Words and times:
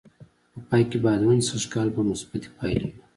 په 0.53 0.59
پای 0.69 0.83
کې 0.89 0.97
باید 1.03 1.21
ووایم 1.21 1.41
چې 1.43 1.47
سږ 1.51 1.63
کال 1.73 1.87
به 1.95 2.01
مثبتې 2.11 2.49
پایلې 2.57 2.85
وې. 2.93 2.99